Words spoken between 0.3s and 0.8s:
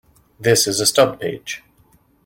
This is